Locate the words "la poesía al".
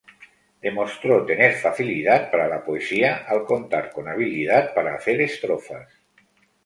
2.47-3.45